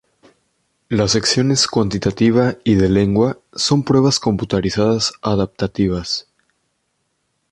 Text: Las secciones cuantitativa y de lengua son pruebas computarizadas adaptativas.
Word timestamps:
Las 0.89 1.11
secciones 1.11 1.67
cuantitativa 1.67 2.55
y 2.63 2.73
de 2.73 2.89
lengua 2.89 3.37
son 3.53 3.83
pruebas 3.83 4.19
computarizadas 4.19 5.13
adaptativas. 5.21 6.27